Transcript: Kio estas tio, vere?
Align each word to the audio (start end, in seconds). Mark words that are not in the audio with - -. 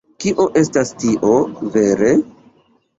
Kio 0.23 0.47
estas 0.61 0.93
tio, 1.05 1.31
vere? 1.79 2.15